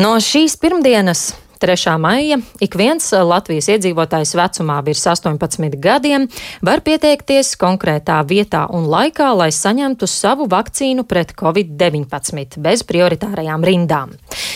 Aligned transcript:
No 0.00 0.14
šīs 0.24 0.54
pirmdienas 0.56 1.26
3. 1.60 1.98
maija 1.98 2.38
ik 2.64 2.74
viens 2.80 3.10
Latvijas 3.12 3.66
iedzīvotājs 3.68 4.30
vecumā 4.38 4.78
virs 4.86 5.02
18 5.10 5.74
gadiem 5.76 6.24
var 6.64 6.80
pieteikties 6.80 7.52
konkrētā 7.60 8.16
vietā 8.24 8.62
un 8.72 8.86
laikā, 8.88 9.28
lai 9.36 9.50
saņemtu 9.52 10.08
savu 10.08 10.46
vakcīnu 10.48 11.04
pret 11.04 11.34
covid-19 11.36 12.56
bez 12.64 12.84
prioritārajām 12.88 13.66
rindām. 13.68 14.14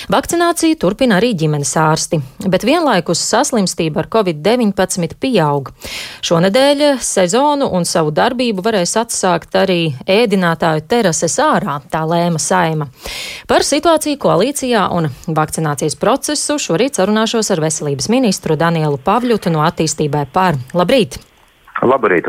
Vakcināciju 0.09 0.79
turpina 0.81 1.19
arī 1.21 1.35
ģimenes 1.37 1.75
ārsti, 1.81 2.23
bet 2.49 2.65
vienlaikus 2.65 3.21
saslimstība 3.21 4.01
ar 4.01 4.09
covid-19 4.17 5.19
pieaug. 5.21 5.75
Šonedēļ 6.25 6.85
sezonu 7.05 7.69
un 7.69 7.85
savu 7.85 8.15
darbību 8.17 8.65
varēs 8.65 8.97
atsākt 9.01 9.61
arī 9.61 9.93
ēdinātāju 10.09 10.87
terases 10.89 11.37
ārā, 11.41 11.79
tā 11.93 12.01
lēma 12.09 12.41
saima. 12.41 12.89
Par 13.49 13.65
situāciju 13.65 14.21
koalīcijā 14.25 14.89
un 14.97 15.13
vakcinācijas 15.29 16.01
procesu 16.01 16.57
šorīt 16.57 16.94
Šorīt 16.95 17.11
sarunāšos 17.11 17.51
ar 17.51 17.61
veselības 17.61 18.07
ministru 18.09 18.55
Danielu 18.55 18.99
Pavļutu 19.03 19.51
no 19.51 19.65
attīstībai 19.67 20.29
par. 20.31 20.55
Labrīt! 20.75 21.19
Labrīt! 21.83 22.29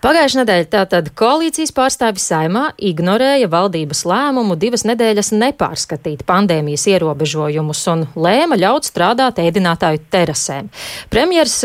Pagājušā 0.00 0.40
nedēļa 0.40 0.66
tātad 0.72 1.10
koalīcijas 1.16 1.72
pārstāvis 1.76 2.24
saimā 2.30 2.70
ignorēja 2.78 3.48
valdības 3.52 4.04
lēmumu 4.08 4.56
divas 4.56 4.84
nedēļas 4.88 5.32
nepārskatīt 5.36 6.24
pandēmijas 6.28 6.86
ierobežojumus 6.88 7.82
un 7.92 8.06
lēma 8.16 8.56
ļaut 8.60 8.88
strādāt 8.88 9.40
ēdinātāju 9.44 10.04
terasēm. 10.12 10.70
Premjers 11.12 11.58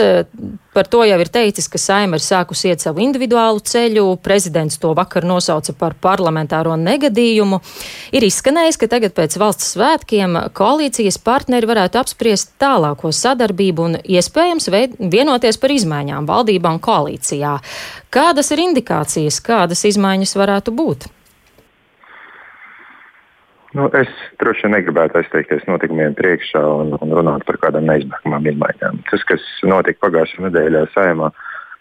Par 0.72 0.88
to 0.88 1.04
jau 1.04 1.18
ir 1.20 1.28
teicis, 1.28 1.68
ka 1.68 1.80
saima 1.82 2.16
ir 2.16 2.24
sākusi 2.24 2.70
iet 2.72 2.84
savu 2.84 3.04
individuālu 3.04 3.60
ceļu. 3.60 4.06
Prezidents 4.24 4.80
to 4.80 4.94
vakar 4.96 5.28
nosauca 5.28 5.76
par 5.76 5.98
parlamentāro 6.00 6.78
negadījumu. 6.80 7.60
Ir 8.16 8.24
izskanējis, 8.30 8.80
ka 8.80 8.88
tagad 8.96 9.16
pēc 9.18 9.36
valsts 9.42 9.74
svētkiem 9.76 10.40
koalīcijas 10.56 11.20
partneri 11.20 11.68
varētu 11.68 12.00
apspriest 12.00 12.56
tālāko 12.62 13.12
sadarbību 13.12 13.88
un 13.90 14.00
iespējams 14.00 14.72
vienoties 15.12 15.60
par 15.60 15.76
izmaiņām 15.76 16.30
valdībā 16.32 16.72
un 16.72 16.80
koalīcijā. 16.80 17.58
Kādas 18.12 18.56
ir 18.56 18.63
indikācijas, 18.70 19.44
kādas 19.44 19.84
izmaiņas 19.91 20.40
varētu 20.40 20.72
būt? 20.76 21.12
Nu, 23.72 23.86
es 23.96 24.10
droši 24.41 24.66
vien 24.66 24.74
negribētu 24.76 25.22
aizteikties 25.22 25.64
notikumiem 25.70 26.16
priekšā 26.18 26.60
un, 26.60 26.91
un 27.00 27.14
runāt 27.16 27.46
par 27.48 27.55
kādām 27.62 27.86
neizbēgamām 27.88 28.50
izmaiņām. 28.52 29.00
Tas, 29.08 29.24
kas 29.30 29.46
notika 29.63 30.10
pagājušajā 30.10 30.50
nedēļā 30.50 30.82
saimā, 30.91 31.30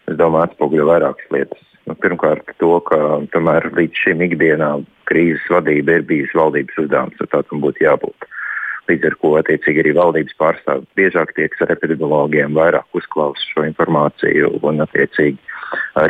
es 0.06 0.18
domāju, 0.20 0.46
atspoguļo 0.46 0.86
vairākas 0.86 1.32
lietas. 1.34 1.64
Nu, 1.90 1.96
pirmkārt, 1.98 2.52
to, 2.62 2.76
ka 2.86 2.98
tomēr 3.34 3.66
līdz 3.74 4.04
šim 4.04 4.22
ikdienā 4.22 4.70
krīzes 5.10 5.50
vadība 5.50 5.98
ir 5.98 6.06
bijusi 6.06 6.38
valdības 6.38 6.78
uzdevums, 6.84 7.18
tad 7.18 7.32
tādam 7.34 7.64
būtu 7.64 7.82
jābūt. 7.82 8.28
Līdz 8.86 9.10
ar 9.10 9.16
to 9.22 9.32
attiecīgi 9.40 9.82
arī 9.82 9.96
valdības 9.98 10.38
pārstāvji 10.38 10.86
biežāk 10.98 11.34
tieks 11.34 11.66
ar 11.66 11.74
epidemiologiem, 11.74 12.54
vairāk 12.54 12.86
uzklausa 13.00 13.50
šo 13.50 13.66
informāciju 13.66 14.60
un 14.62 14.86
attiecīgi 14.86 15.42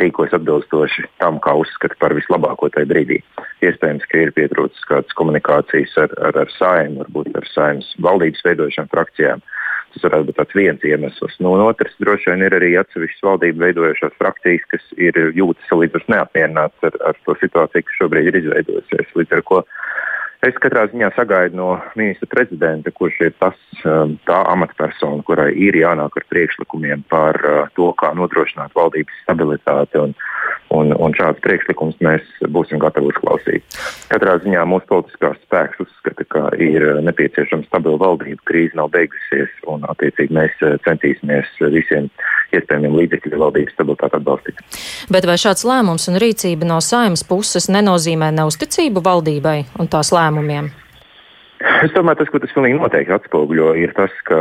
rīkojas 0.01 0.35
atbilstoši 0.37 1.07
tam, 1.21 1.39
kā 1.43 1.53
uzskata 1.59 1.97
par 2.01 2.15
vislabāko 2.17 2.69
tajā 2.73 2.89
brīdī. 2.89 3.21
Iespējams, 3.65 4.05
ka 4.09 4.25
ir 4.25 4.33
pietrūcis 4.37 4.87
kādas 4.89 5.17
komunikācijas 5.17 5.95
ar, 6.01 6.13
ar, 6.29 6.43
ar 6.43 6.53
saimnu, 6.57 7.03
varbūt 7.03 7.35
ar 7.37 7.49
saimnes 7.53 7.89
valdības 8.01 8.45
veidošanu 8.47 8.93
frakcijām. 8.93 9.43
Tas 9.91 10.05
varētu 10.07 10.29
būt 10.29 10.37
tāds 10.39 10.55
viens 10.55 10.83
iemesls. 10.87 11.33
Nu, 11.43 11.51
otras, 11.65 11.95
droši 11.99 12.31
vien 12.31 12.45
ir 12.47 12.53
arī 12.55 12.69
atsevišķas 12.79 13.25
valdību 13.27 13.65
veidojušās 13.65 14.13
frakcijas, 14.21 14.67
kas 14.71 14.85
ir 14.95 15.19
jūtas 15.35 15.67
salīdzinoši 15.67 16.13
neapmierinātas 16.13 16.87
ar, 16.87 16.99
ar 17.11 17.19
to 17.25 17.35
situāciju, 17.41 17.87
kas 17.87 17.97
šobrīd 17.99 18.31
ir 18.31 18.39
izveidojusies. 18.39 19.11
Līdz 19.19 19.35
ar 19.35 19.43
to 19.49 19.59
Es 20.41 20.55
katrā 20.57 20.87
ziņā 20.89 21.11
sagaidu 21.13 21.57
no 21.59 21.67
ministra 21.93 22.25
prezidenta, 22.31 22.89
kurš 22.97 23.19
ir 23.27 23.33
tas, 23.37 23.57
um, 23.85 24.15
tā 24.25 24.39
amatpersona, 24.49 25.21
kurai 25.27 25.51
ir 25.53 25.77
jānāk 25.77 26.17
ar 26.17 26.25
priekšlikumiem 26.33 27.03
par 27.13 27.37
uh, 27.45 27.67
to, 27.77 27.91
kā 28.01 28.09
nodrošināt 28.17 28.73
valdības 28.73 29.19
stabilitāti. 29.21 30.01
Un, 30.01 30.15
un, 30.71 30.93
un 30.97 31.15
šāds 31.17 31.41
priekšlikums 31.43 31.99
mēs 32.03 32.27
būsim 32.53 32.81
gatavi 32.81 33.11
uzklausīt. 33.11 33.77
Katrā 34.11 34.37
ziņā 34.43 34.63
mūsu 34.69 34.87
politiskās 34.89 35.39
spēks 35.45 35.83
uzskata, 35.83 36.25
ka 36.31 36.43
ir 36.61 36.85
nepieciešama 37.05 37.67
stabila 37.67 37.99
valdība, 38.01 38.41
krīze 38.49 38.77
nav 38.79 38.91
beigusies, 38.95 39.51
un 39.71 39.85
attiecīgi 39.91 40.35
mēs 40.37 40.55
uh, 40.65 40.77
centīsimies 40.87 41.49
visiem 41.73 42.09
iespējamiem 42.55 42.97
līdzekļiem 42.99 43.41
valdības 43.41 43.75
stabilitāti 43.77 44.19
atbalstīt. 44.19 44.61
Bet 45.11 45.27
vai 45.27 45.37
šāds 45.39 45.65
lēmums 45.67 46.07
un 46.11 46.19
rīcība 46.21 46.67
no 46.67 46.81
saimas 46.83 47.23
puses 47.27 47.69
nenozīmē 47.71 48.31
neusticību 48.35 49.03
valdībai 49.05 49.57
un 49.79 49.91
tās 49.91 50.11
lēmumiem? 50.15 50.71
Es 51.85 51.91
domāju, 51.93 52.23
tas, 52.23 52.31
ko 52.33 52.41
tas 52.41 52.53
pilnīgi 52.55 52.79
noteikti 52.79 53.13
atspoguļo, 53.13 53.75
ir 53.77 53.93
tas, 53.97 54.13
ka 54.25 54.39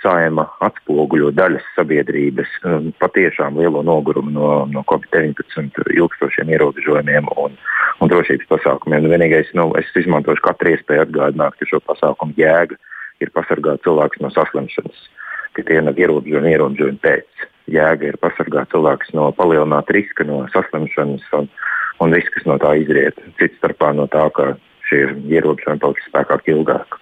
saima 0.00 0.46
atspoguļo 0.64 1.30
daļas 1.36 1.66
sabiedrības 1.76 2.52
um, 2.64 2.90
patiešām 3.02 3.58
lielo 3.60 3.82
nogurumu 3.86 4.32
no, 4.34 4.50
no 4.72 4.84
Covid-19 4.90 5.94
ilgstošiem 5.96 6.52
ierobežojumiem 6.56 7.28
un, 7.36 7.56
un 8.00 8.12
drošības 8.12 8.48
pasākumiem. 8.50 9.04
Nu, 9.04 9.12
vienīgais, 9.12 9.52
nu, 9.58 9.70
es 9.80 9.90
izmantošu 10.00 10.44
katru 10.46 10.74
iespēju 10.74 11.06
atgādināt, 11.06 11.58
ka 11.60 11.68
šo 11.68 11.82
pasākumu 11.84 12.36
jēga 12.40 12.78
ir 13.20 13.32
pasargāt 13.36 13.84
cilvēkus 13.84 14.24
no 14.24 14.32
saslimšanas 14.32 15.08
ka 15.52 15.62
tie 15.66 15.80
nav 15.82 15.98
ierobežojumi, 15.98 16.54
ierobežojumi 16.54 17.02
pēc. 17.02 17.46
Jēga 17.70 18.10
ir 18.10 18.18
pasargāt 18.22 18.70
cilvēkus 18.72 19.12
no 19.14 19.28
palielināta 19.36 19.94
riska, 19.94 20.26
no 20.26 20.42
saslimšanas 20.54 21.26
un, 21.38 21.46
un 22.02 22.16
viss, 22.16 22.30
kas 22.34 22.46
no 22.48 22.56
tā 22.62 22.74
izriet. 22.80 23.18
Cits 23.38 23.58
starpā 23.60 23.92
no 23.96 24.08
tā, 24.10 24.26
ka 24.34 24.54
šie 24.88 25.04
ierobežojumi 25.30 25.82
paliks 25.82 26.08
spēkā 26.10 26.40
ilgāk. 26.54 26.98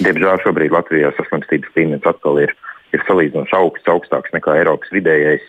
Diemžēl 0.00 0.40
šobrīd 0.44 0.74
Latvijā 0.74 1.12
saslimstības 1.16 1.76
līmenis 1.76 2.08
atkal 2.08 2.40
ir, 2.44 2.54
ir 2.96 3.04
salīdzinoši 3.08 3.56
augsts, 3.58 3.92
augstāks 3.92 4.34
nekā 4.36 4.58
Eiropas 4.62 4.92
vidējais. 4.94 5.44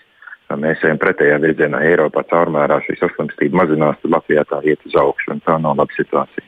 Mēs 0.55 0.83
ejam 0.87 0.99
pretējā 1.01 1.41
virzienā. 1.43 1.81
Eiropā 1.83 2.23
caurmērā 2.29 2.79
šī 2.85 2.95
saslimstība 3.01 3.65
mazinās, 3.65 3.99
tad 3.99 4.13
Latvijā 4.15 4.45
tā 4.47 4.61
iet 4.63 4.85
uz 4.87 4.95
augšu, 4.95 5.33
un 5.35 5.43
tā 5.43 5.57
nav 5.59 5.75
laba 5.75 5.91
situācija. 5.97 6.45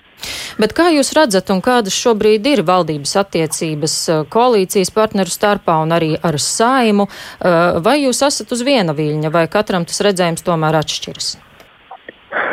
Bet 0.59 0.73
kā 0.75 0.89
jūs 0.91 1.13
redzat, 1.15 1.51
un 1.53 1.61
kādas 1.63 1.95
šobrīd 1.95 2.47
ir 2.51 2.63
valdības 2.67 3.13
attiecības 3.21 3.93
eh, 4.11 4.23
koalīcijas 4.31 4.91
partneru 4.95 5.31
starpā 5.31 5.77
un 5.83 5.93
arī 5.95 6.13
ar 6.19 6.35
saimu? 6.43 7.07
Eh, 7.07 7.79
vai 7.85 8.01
jūs 8.01 8.19
esat 8.27 8.51
uz 8.55 8.63
viena 8.67 8.95
viļņa, 8.95 9.31
vai 9.31 9.45
katram 9.51 9.87
tas 9.87 10.03
redzējums 10.03 10.43
tomēr 10.47 10.79
atšķiras? 10.81 11.29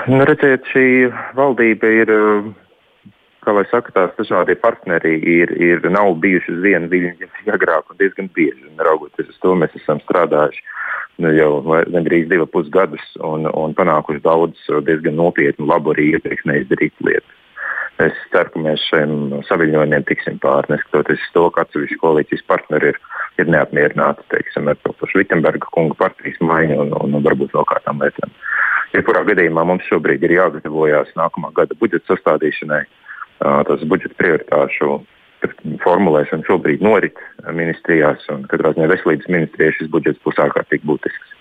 Nu, 0.06 0.22
redziet, 0.28 0.66
šī 0.70 0.86
valdība 1.34 1.90
ir, 2.02 2.14
eh, 2.14 2.46
kā 3.46 3.54
lai 3.54 3.64
saka, 3.70 3.94
tās 3.94 4.14
dažādie 4.18 4.56
partneri 4.58 5.14
ir, 5.22 5.52
ir 5.62 5.86
nav 5.94 6.16
bijuši 6.22 6.56
uz 6.56 6.62
viena 6.64 6.90
viļņa 6.90 7.30
agrāk 7.56 7.92
un 7.92 8.00
diezgan 8.02 8.30
bieži. 8.34 8.66
Un, 8.66 8.82
raugoties 8.88 9.30
uz 9.30 9.38
to, 9.42 9.54
mēs 9.58 9.74
esam 9.78 10.02
strādājuši 10.02 10.64
nu, 11.22 11.32
jau 11.36 11.50
gandrīz 11.64 12.28
divus 12.30 12.50
pusgadus 12.52 13.06
un, 13.24 13.48
un 13.48 13.74
panākuši 13.78 14.22
daudz 14.24 14.70
diezgan 14.88 15.16
nopietnu, 15.20 15.68
labu 15.70 15.94
arī 15.94 16.12
iepriekš 16.16 16.48
neizdarītu 16.50 17.08
lietu. 17.08 17.36
Es 18.04 18.16
ceru, 18.28 18.50
ka 18.52 18.60
mēs 18.60 18.82
šiem 18.90 19.12
saviņojumiem 19.48 20.02
tiksim 20.04 20.36
pāri, 20.42 20.74
neskatoties 20.74 21.22
uz 21.22 21.30
to, 21.32 21.46
ka 21.54 21.64
atsevišķi 21.64 21.96
koalīcijas 22.02 22.44
partneri 22.50 22.90
ir, 22.92 22.98
ir 23.40 23.48
neapmierināti 23.54 24.26
teiksim, 24.34 24.68
ar 24.68 24.76
to 24.84 24.92
pašu 25.00 25.22
Vitsenberga 25.22 25.70
kunga 25.72 25.96
partijas 26.02 26.36
maiņu 26.44 26.76
un, 26.82 26.92
un, 26.98 27.16
un 27.16 27.24
varbūt 27.24 27.56
vēl 27.56 27.64
kādām 27.70 28.04
lietām. 28.04 28.34
Jebkurā 28.92 29.24
gadījumā 29.30 29.64
mums 29.64 29.88
šobrīd 29.88 30.28
ir 30.28 30.36
jāgatavojas 30.36 31.08
nākamā 31.16 31.54
gada 31.56 31.76
budžeta 31.80 32.12
sastādīšanai. 32.12 32.84
Tas 33.40 33.84
budžeta 33.88 34.16
prioritāšu 34.20 34.96
formulēšana 35.84 36.46
šobrīd 36.48 36.82
norit 36.84 37.20
ministrijās, 37.52 38.24
un 38.32 38.46
katrā 38.50 38.72
ziņā 38.74 38.88
veselības 38.90 39.28
ministrijai 39.30 39.76
šis 39.76 39.92
budžets 39.92 40.22
būs 40.24 40.40
ārkārtīgi 40.46 40.88
būtisks 40.88 41.34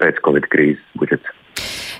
pēc 0.00 0.18
Covid 0.24 0.48
krīzes 0.50 0.98
budžets. 0.98 1.38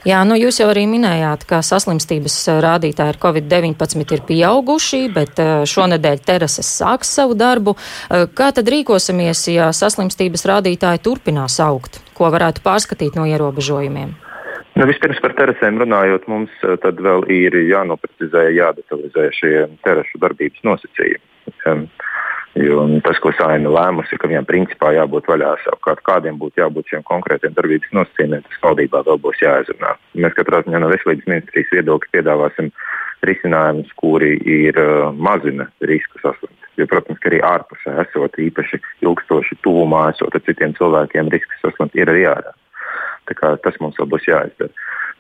Jā, 0.03 0.25
nu 0.27 0.35
jūs 0.35 0.57
jau 0.59 0.67
arī 0.73 0.83
minējāt, 0.91 1.45
ka 1.47 1.61
saslimstības 1.63 2.35
rādītāji 2.65 3.13
ar 3.13 3.19
Covid-19 3.23 4.17
ir 4.17 4.25
pieauguši, 4.27 5.03
bet 5.15 5.39
šonadēļ 5.71 6.25
terases 6.27 6.73
sāks 6.81 7.13
savu 7.21 7.37
darbu. 7.39 7.77
Kā 8.11 8.51
tad 8.57 8.73
rīkosimies, 8.73 9.45
ja 9.55 9.71
saslimstības 9.77 10.49
rādītāji 10.51 11.05
turpinās 11.07 11.61
augt? 11.63 12.01
Ko 12.19 12.33
varētu 12.35 12.65
pārskatīt 12.67 13.15
no 13.21 13.29
ierobežojumiem? 13.31 14.17
Nu, 14.73 14.87
vispirms 14.89 15.21
par 15.21 15.35
terasēm 15.37 15.81
runājot, 15.83 16.25
mums 16.33 16.53
tad 16.85 17.01
vēl 17.05 17.27
ir 17.33 17.59
jānoprecizē, 17.69 18.47
jādetalizē 18.57 19.29
šie 19.37 19.53
terašu 19.85 20.21
darbības 20.23 20.65
nosacījumi. 20.69 21.27
Um, 21.69 21.85
Jo 22.53 22.83
tas, 23.01 23.17
ko 23.25 23.31
saima 23.33 23.71
lēmusi, 23.73 24.19
ka 24.21 24.29
viņam 24.29 24.45
principā 24.45 24.91
jābūt 24.93 25.31
vaļā 25.31 25.55
savukārt, 25.63 26.03
kādiem 26.05 26.37
būtu 26.41 26.61
jābūt 26.61 26.91
šiem 26.93 27.05
konkrētiem 27.09 27.55
darbības 27.57 27.95
nosacījumiem, 27.97 28.43
tas 28.45 28.59
valdībā 28.61 29.01
vēl 29.07 29.21
būs 29.25 29.41
jāizrunā. 29.41 29.95
Mēs 30.21 30.37
katrā 30.37 30.61
ziņā 30.67 30.83
no 30.83 30.91
veselības 30.93 31.31
ministrijas 31.31 31.73
viedokļa 31.73 32.13
piedāvāsim 32.13 32.69
risinājumus, 33.25 33.95
kuri 33.97 34.35
ir 34.45 34.77
uh, 34.83 35.09
mazina 35.17 35.71
risku 35.89 36.21
saslimt. 36.21 36.69
Jo, 36.77 36.85
protams, 36.93 37.23
ka 37.23 37.33
arī 37.33 37.41
ārpusē 37.47 37.97
esot 38.05 38.37
īpaši 38.45 38.83
ilgstoši 39.07 39.57
tuvumā 39.65 40.11
esot 40.13 40.37
ar 40.37 40.45
citiem 40.45 40.77
cilvēkiem, 40.77 41.33
risks 41.33 41.65
saslimt 41.65 41.97
ir 41.97 42.13
arī 42.13 42.29
ārā. 42.35 42.53
Tas 43.29 43.79
mums 43.81 43.99
vēl 44.01 44.11
būs 44.13 44.29
jāizdara. 44.29 44.73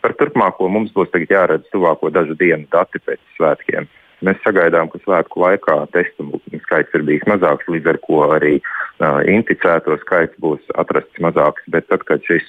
Par 0.02 0.14
turpmāko 0.18 0.68
mums 0.68 0.90
būs 0.92 1.12
jāredz 1.30 1.68
tuvāko 1.70 2.10
dažu 2.10 2.34
dienu 2.34 2.66
dati 2.70 2.98
pēc 2.98 3.20
svētkiem 3.36 3.86
Mēs 4.22 4.38
sagaidām, 4.44 4.86
ka 4.90 5.00
svētku 5.02 5.42
laikā 5.42 5.76
testu 5.94 6.38
skaits 6.62 6.94
ir 6.94 7.02
bijis 7.06 7.24
mazāks, 7.26 7.66
līdz 7.66 7.88
ar 7.90 7.98
to 8.04 8.18
arī 8.36 8.52
uh, 8.62 9.18
inficēto 9.26 9.96
skaits 10.04 10.38
būs 10.42 10.62
atrasts 10.78 11.22
mazāks. 11.24 11.64
Bet 11.74 11.88
tad, 11.90 12.04
kad 12.06 12.22
šis 12.28 12.46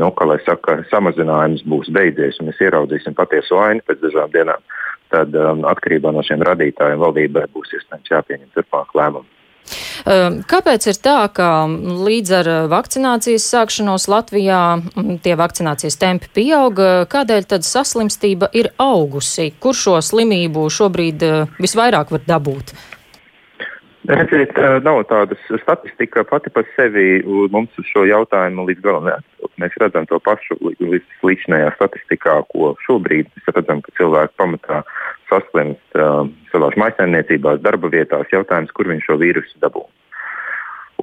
nu, 0.00 0.10
saka, 0.44 0.82
samazinājums 0.90 1.64
būs 1.64 1.88
beidzies 1.96 2.40
un 2.40 2.50
mēs 2.50 2.60
ieraudzīsim 2.60 3.16
patieso 3.16 3.62
ainu 3.64 3.80
pēc 3.88 4.02
dažām 4.04 4.34
dienām, 4.36 4.60
tad 5.14 5.32
um, 5.38 5.64
atkarībā 5.70 6.12
no 6.12 6.24
šiem 6.26 6.44
radītājiem 6.44 7.00
valdībai 7.00 7.46
būs 7.56 7.72
iespējams 7.72 8.12
jāpieņem 8.12 8.52
turpmāk 8.52 8.92
lēmumi. 8.92 9.30
Ehm, 10.04 10.40
kāpēc 10.50 10.88
ir 10.90 10.98
tā, 11.02 11.18
ka 11.34 11.50
līdz 12.06 12.34
ar 12.40 12.50
vakcinācijas 12.72 13.46
sākšanos 13.54 14.08
Latvijā 14.12 14.62
tie 15.24 15.36
vakcinācijas 15.38 15.98
tempi 16.00 16.32
pieauga? 16.34 17.04
Kādēļ 17.10 17.48
tad 17.54 17.68
saslimstība 17.68 18.50
ir 18.52 18.72
augusi? 18.82 19.52
Kur 19.60 19.76
šo 19.78 20.00
slimību 20.04 20.66
šobrīd 20.72 21.24
visvairāk 21.60 22.12
var 22.14 22.26
dabūt? 22.28 22.74
Redziet, 24.04 24.52
nav 24.84 24.98
tādas 25.08 25.40
statistika 25.62 26.26
pati 26.28 26.50
par 26.52 26.66
sevi 26.76 27.22
mums 27.24 27.72
uz 27.80 27.86
šo 27.88 28.02
jautājumu 28.04 28.66
līdz 28.68 28.82
galam 28.84 29.06
neatbild. 29.08 29.52
Mēs 29.62 29.78
redzam 29.80 30.04
to 30.10 30.18
pašu 30.20 30.58
līdz 30.60 31.24
līdzinējā 31.24 31.70
statistikā, 31.78 32.34
ko 32.52 32.74
šobrīd 32.84 33.30
mēs 33.32 33.48
redzam, 33.56 33.80
ka 33.80 33.94
cilvēki 33.96 34.36
pamatā 34.42 34.82
saslimst 35.30 35.96
uh, 35.96 36.28
savās 36.52 36.76
maisaimniecībās, 36.82 37.62
darba 37.64 37.88
vietās. 37.96 38.28
Jautājums, 38.34 38.74
kur 38.76 38.92
viņš 38.92 39.08
šo 39.08 39.16
vīrusu 39.24 39.64
dabū. 39.64 39.86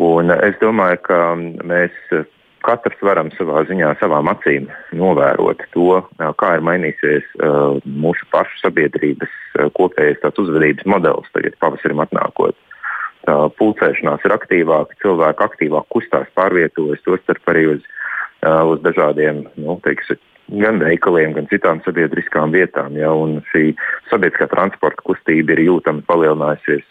Un 0.01 0.29
es 0.37 0.61
domāju, 0.61 1.01
ka 1.09 1.19
mēs 1.65 1.97
katrs 2.61 3.01
varam 3.01 3.31
savā 3.33 3.63
ziņā, 3.65 3.95
savām 3.97 4.29
acīm 4.29 4.69
novērot 4.93 5.65
to, 5.73 6.03
kā 6.37 6.55
ir 6.57 6.65
mainīsies 6.69 7.25
uh, 7.41 7.79
mūsu 7.85 8.29
pašu 8.29 8.61
sabiedrības 8.61 9.31
uh, 9.33 9.71
kopējais 9.73 10.21
uzvedības 10.31 10.85
modelis 10.85 11.33
tagad 11.33 11.57
pavasarim 11.63 12.05
atnākot 12.05 12.60
pulcēšanās 13.59 14.25
ir 14.27 14.35
aktīvāka, 14.35 14.97
cilvēki 15.03 15.45
aktīvāk 15.47 15.87
kustās, 15.93 16.27
pārvietojas, 16.37 17.03
tostarp 17.05 17.53
arī 17.53 17.67
uz, 17.75 17.87
uz 18.41 18.83
dažādiem, 18.85 19.45
nu, 19.61 19.77
teiksim, 19.85 20.19
gan 20.61 20.81
veikaliem, 20.83 21.35
gan 21.37 21.47
citām 21.51 21.81
sabiedriskām 21.85 22.51
vietām. 22.55 22.97
Ja, 22.99 23.13
šī 23.53 23.71
sabiedriskā 24.11 24.49
transporta 24.51 25.05
kustība 25.07 25.55
ir 25.55 25.65
jūtami 25.67 26.03
palielinājusies, 26.09 26.85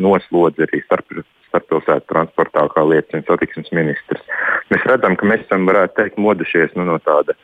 noslodzi 0.00 0.66
arī 0.66 0.82
starp, 0.86 1.12
starppilsētu 1.50 2.08
transportā, 2.08 2.64
kā 2.72 2.84
liecina 2.88 3.24
satiksmes 3.28 3.72
ministrs. 3.76 4.24
Mēs 4.72 4.86
redzam, 4.88 5.18
ka 5.20 5.28
mēs 5.28 5.44
esam, 5.44 5.68
varētu 5.68 5.98
teikt, 6.00 6.20
modušies 6.22 6.72
nu, 6.78 6.88
no 6.88 6.96
tāda 7.04 7.36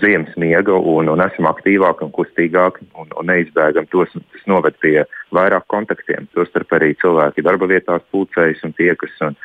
ziemas 0.00 0.36
miega 0.36 0.76
un, 0.76 1.08
un 1.08 1.22
esam 1.24 1.48
aktīvāki 1.50 2.04
un 2.06 2.12
kustīgāki 2.14 2.86
un, 2.94 3.10
un 3.16 3.30
neizbēgam 3.30 3.88
tos. 3.90 4.12
Tas 4.12 4.46
noved 4.50 4.76
pie 4.82 5.04
vairāk 5.34 5.66
kontaktiem. 5.72 6.28
Tostarp 6.34 6.72
arī 6.76 6.92
cilvēki 7.00 7.44
darba 7.46 7.68
vietās 7.70 8.04
pulcējas 8.12 8.62
un 8.66 8.74
tie, 8.78 8.92
kas 8.98 9.14
un, 9.26 9.38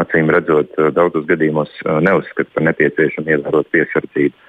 acīm 0.00 0.30
redzot 0.32 0.78
daudzos 0.96 1.26
gadījumos 1.28 1.72
neuzskata 2.06 2.54
par 2.54 2.66
nepieciešamu 2.70 3.36
ievērot 3.36 3.68
piesardzību. 3.74 4.46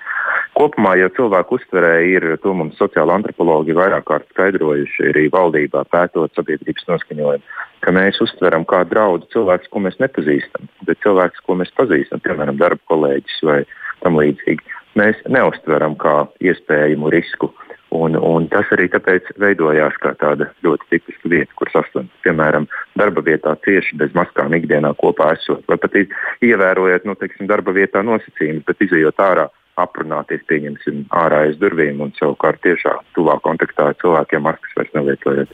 Kopumā, 0.55 0.93
ja 0.99 1.07
cilvēku 1.15 1.57
uztverē 1.57 1.93
ir, 2.11 2.25
to 2.43 2.53
mums 2.55 2.77
sociāla 2.79 3.15
antropologi 3.17 3.75
vairāk 3.75 4.05
kārt 4.09 4.27
skaidrojuši 4.33 5.07
arī 5.09 5.23
valdībā, 5.33 5.85
pētot 5.91 6.35
sabiedrības 6.37 6.87
noskaņojumu, 6.89 7.55
ka 7.81 7.93
mēs 7.95 8.19
uztveram 8.23 8.67
kā 8.69 8.83
draudu 8.87 9.29
cilvēkus, 9.33 9.71
ko 9.71 9.81
mēs 9.87 9.97
nepazīstam, 10.03 10.67
bet 10.87 11.01
cilvēkus, 11.05 11.41
ko 11.47 11.57
mēs 11.61 11.71
pazīstam, 11.79 12.21
piemēram, 12.25 12.59
darba 12.61 12.83
kolēģis 12.91 13.39
vai 13.47 13.61
tam 14.03 14.19
līdzīgi 14.19 14.80
mēs 14.99 15.19
neustveram 15.29 15.97
kā 15.99 16.25
iespējamu 16.43 17.11
risku. 17.13 17.51
Un, 17.91 18.15
un 18.15 18.45
tas 18.47 18.69
arī 18.71 18.85
tāpēc 18.87 19.33
veidojās 19.41 19.97
kā 19.99 20.13
tāda 20.19 20.47
ļoti 20.63 20.85
tipiska 20.93 21.31
vieta, 21.31 21.51
kur 21.59 21.67
saslimt. 21.73 22.11
Piemēram, 22.23 22.69
darba 22.95 23.23
vietā 23.25 23.51
cieši 23.65 23.97
bez 23.99 24.13
maskām 24.15 24.55
ikdienā 24.55 24.93
kopā 25.01 25.33
esot, 25.35 25.65
vai 25.67 25.75
pat 25.81 25.97
ievērojot 25.99 27.07
nu, 27.09 27.17
teiksim, 27.19 27.49
darba 27.51 27.75
vietā 27.75 27.99
nosacījumus, 28.07 28.63
bet 28.69 28.85
izējot 28.87 29.19
ārā, 29.19 29.49
aprunāties, 29.81 30.43
pieņemsim, 30.47 31.03
ārā 31.19 31.45
aiz 31.49 31.59
durvīm 31.59 31.99
un 32.05 32.15
savukārt 32.15 32.63
tiešā 32.63 32.95
tuvā 33.17 33.37
kontaktā 33.43 33.89
ar 33.91 33.99
cilvēkiem 33.99 34.47
maskas 34.47 34.77
vairs 34.79 34.95
nelietojot. 34.95 35.53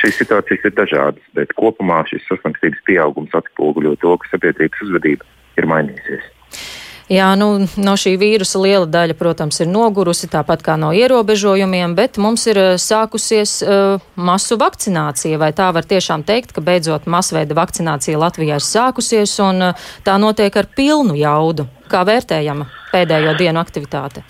Šīs 0.00 0.22
situācijas 0.22 0.66
ir 0.68 0.76
dažādas, 0.78 1.30
bet 1.36 1.52
kopumā 1.58 2.00
šis 2.08 2.24
saslimstības 2.30 2.80
pieaugums 2.88 3.36
atspoguļo 3.36 3.96
to, 4.00 4.16
ka 4.16 4.32
sabiedrības 4.32 4.88
uzvedība 4.88 5.28
ir 5.60 5.68
mainījusies. 5.68 6.34
Jā, 7.08 7.30
nu, 7.40 7.62
no 7.80 7.94
šī 7.96 8.18
vīrusa 8.20 8.60
liela 8.60 8.84
daļa, 8.84 9.14
protams, 9.16 9.62
ir 9.64 9.70
nogurusi, 9.72 10.28
tāpat 10.28 10.60
kā 10.64 10.76
no 10.76 10.90
ierobežojumiem, 10.92 11.94
bet 11.96 12.20
mums 12.20 12.44
ir 12.52 12.60
eh, 12.60 12.68
sākusies 12.76 13.54
uh, 13.64 14.04
masu 14.12 14.58
vakcinācija. 14.60 15.40
Vai 15.40 15.54
tā 15.56 15.70
var 15.72 15.88
tiešām 15.88 16.26
teikt, 16.28 16.52
ka 16.52 16.60
beidzot 16.64 17.08
masveida 17.08 17.56
vakcinācija 17.56 18.20
Latvijā 18.20 18.60
ir 18.60 18.66
sākusies 18.66 19.38
un 19.40 19.70
uh, 19.70 19.86
tā 20.04 20.20
notiek 20.20 20.52
ar 20.60 20.68
pilnu 20.76 21.16
jaudu? 21.16 21.64
Kā 21.88 22.04
vērtējama 22.04 22.68
pēdējo 22.92 23.38
dienu 23.40 23.64
aktivitāte? 23.64 24.26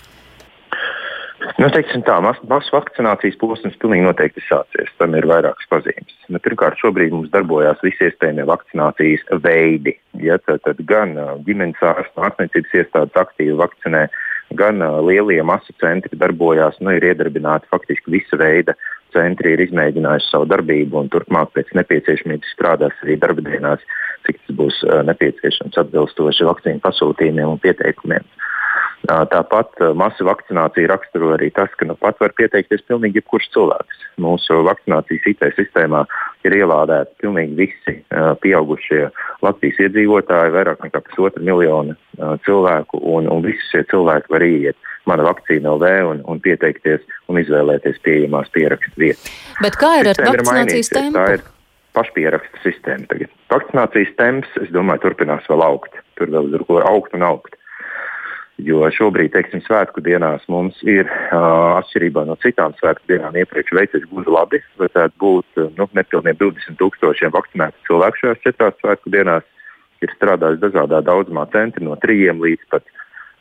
Nu, 1.59 1.69
teiksim 1.71 2.01
tā, 2.03 2.17
mas, 2.23 2.39
masu 2.51 2.73
vakcinācijas 2.75 3.37
posms 3.39 3.77
pilnīgi 3.79 4.03
noteikti 4.03 4.43
sācies. 4.43 4.91
Tam 4.99 5.15
ir 5.15 5.27
vairākas 5.29 5.69
pazīmes. 5.71 6.15
Nu, 6.31 6.41
pirmkārt, 6.43 6.79
šobrīd 6.81 7.13
mums 7.15 7.31
darbojās 7.31 7.79
visi 7.83 8.09
iespējamie 8.09 8.47
vakcinācijas 8.49 9.23
veidi. 9.45 9.95
Ja, 10.23 10.39
tad, 10.43 10.63
tad 10.65 10.81
gan 10.89 11.15
uh, 11.19 11.37
ģimenes 11.47 11.79
ārsta, 11.85 12.25
ārstniecības 12.27 12.75
iestādes 12.81 13.21
aktīvi 13.23 13.55
vakcinē, 13.59 14.05
gan 14.59 14.83
uh, 14.83 14.99
lielie 15.05 15.39
masu 15.47 15.75
centri 15.79 16.19
darbojās, 16.19 16.79
nu, 16.83 16.91
ir 16.97 17.07
iedarbināti 17.11 17.71
faktiski 17.71 18.17
visa 18.17 18.39
veida 18.39 18.75
centri, 19.15 19.55
ir 19.55 19.63
izmēģinājuši 19.63 20.29
savu 20.29 20.49
darbību 20.51 20.99
un 20.99 21.07
turpmāk 21.13 21.55
pēc 21.55 21.71
nepieciešamības 21.79 22.51
strādās 22.53 22.99
arī 23.05 23.15
darba 23.21 23.45
dienās, 23.47 23.87
cik 24.27 24.43
tas 24.43 24.59
būs 24.59 24.83
uh, 24.89 24.99
nepieciešams 25.07 25.79
atbilstoši 25.85 26.51
vakcīnu 26.51 26.83
pasūtījumiem 26.83 27.55
un 27.55 27.63
pieteikumiem. 27.63 28.27
Tāpat 29.09 29.79
masu 29.97 30.25
vakcināciju 30.27 30.89
raksturo 30.91 31.31
arī 31.33 31.49
tas, 31.55 31.71
ka 31.79 31.87
nu 31.89 31.95
pat 31.97 32.19
var 32.21 32.33
pieteikties 32.37 32.83
pilnīgi 32.85 33.17
jebkurš 33.17 33.47
cilvēks. 33.55 34.03
Mūsu 34.21 34.59
vakcinācijas 34.67 35.25
IT 35.31 35.47
sistēmā 35.57 36.03
ir 36.45 36.57
ielādēti 36.59 37.17
pilnīgi 37.23 37.57
visi 37.57 37.95
pieaugušie 38.43 39.07
Latvijas 39.41 39.81
iedzīvotāji, 39.87 40.53
vairāk 40.53 40.85
nekā 40.85 41.01
pusotra 41.07 41.41
miljona 41.41 41.97
cilvēku, 42.45 43.01
un, 43.15 43.31
un 43.33 43.45
visi 43.47 43.65
šie 43.71 43.85
cilvēki 43.89 44.33
var 44.35 44.45
iet 44.45 44.89
mana 45.09 45.25
vakcīna 45.25 45.73
LV 45.73 45.93
un, 46.11 46.25
un 46.29 46.41
pieteikties 46.43 47.05
un 47.31 47.39
izvēlēties 47.41 48.01
pieejamās 48.05 48.51
pierakstu 48.53 49.01
vietas. 49.01 49.31
Bet 49.63 49.79
kā 49.79 49.95
ir 50.03 50.11
ar 50.11 50.21
vakcinācijas 50.27 50.93
tempu? 50.93 51.17
Tā 51.17 51.39
ir 51.39 51.45
pašpierakstu 51.97 52.61
sistēma 52.63 53.09
tagad. 53.09 53.31
Vakcinācijas 53.49 54.11
temps, 54.19 54.57
es 54.61 54.69
domāju, 54.75 55.07
turpinās 55.07 55.47
vēl 55.49 55.65
augt. 55.65 55.97
Tur 56.19 56.29
vēl 56.35 56.53
ir 56.59 56.65
ko 56.67 56.81
augt 56.85 57.15
un 57.17 57.25
augt. 57.25 57.57
Jo 58.59 58.89
šobrīd, 58.91 59.31
teiksim, 59.31 59.61
svētku 59.63 60.01
dienās 60.03 60.43
mums 60.51 60.79
ir 60.83 61.07
uh, 61.07 61.77
atšķirībā 61.79 62.25
no 62.27 62.35
citām 62.43 62.73
svētku 62.79 63.07
dienām 63.07 63.37
iepriekš 63.39 63.71
veicies 63.77 64.07
gluži 64.09 64.33
labi. 64.35 64.59
Vajadzētu 64.81 65.15
būt 65.23 65.61
nu, 65.77 65.87
nepilniem 65.95 66.35
20 66.41 66.79
tūkstošiem 66.81 67.31
vakcinētu 67.35 67.87
cilvēku 67.87 68.23
šajās 68.23 68.43
četrās 68.43 68.75
svētku 68.81 69.13
dienās. 69.15 69.47
Ir 70.03 70.11
strādājuši 70.15 70.63
dažādā 70.63 70.99
daudzumā 71.03 71.45
centri 71.53 71.83
no 71.83 71.95
3 72.03 72.35
līdz 72.39 72.67
pat, 72.71 72.91